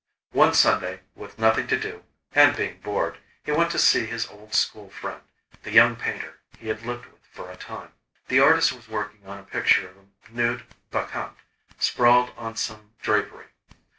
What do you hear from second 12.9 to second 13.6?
drapery.